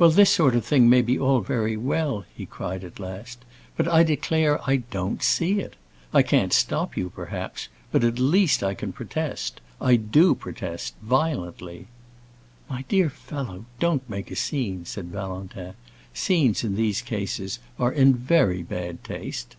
[0.00, 3.44] "Well, this sort of thing may be all very well," he cried at last,
[3.76, 5.76] "but I declare I don't see it.
[6.12, 9.60] I can't stop you, perhaps, but at least I can protest.
[9.80, 11.86] I do protest, violently."
[12.68, 15.74] "My dear fellow, don't make a scene," said Valentin.
[16.12, 19.54] "Scenes in these cases are in very bad taste."